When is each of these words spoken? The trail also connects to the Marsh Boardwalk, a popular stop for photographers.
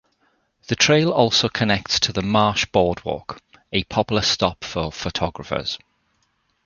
The 0.67 0.75
trail 0.75 1.11
also 1.11 1.47
connects 1.47 1.99
to 1.99 2.11
the 2.11 2.23
Marsh 2.23 2.65
Boardwalk, 2.65 3.39
a 3.71 3.83
popular 3.83 4.23
stop 4.23 4.63
for 4.63 4.91
photographers. 4.91 5.77